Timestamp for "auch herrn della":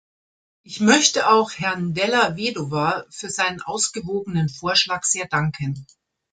1.29-2.35